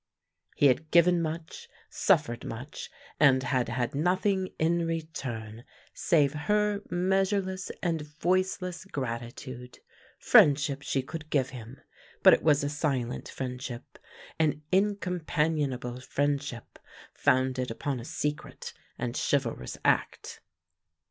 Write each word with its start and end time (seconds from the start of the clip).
He 0.55 0.65
had 0.65 0.89
given 0.89 1.21
much, 1.21 1.69
suffered 1.87 2.43
much, 2.43 2.89
and 3.19 3.43
had 3.43 3.69
had 3.69 3.93
nothing 3.93 4.49
in 4.57 4.87
return 4.87 5.63
save 5.93 6.33
her 6.33 6.81
measureless 6.89 7.69
and 7.83 8.01
voiceless 8.01 8.85
gratitude. 8.85 9.77
Friendship 10.17 10.81
she 10.81 11.03
could 11.03 11.29
give 11.29 11.51
him; 11.51 11.81
but 12.23 12.33
it 12.33 12.41
was 12.41 12.63
a 12.63 12.67
silent 12.69 13.29
friendship, 13.29 13.99
an 14.39 14.63
incompanionable 14.71 16.01
friendship, 16.01 16.79
founded 17.13 17.69
upon 17.69 17.99
a 17.99 18.03
secret 18.05 18.73
and 18.97 19.15
chivalrous 19.29 19.77
act. 19.85 20.41